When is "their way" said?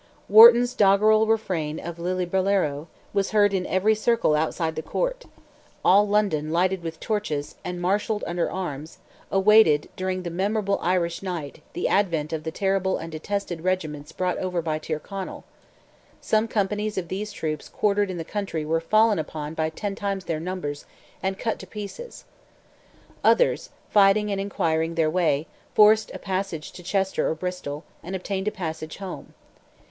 24.95-25.45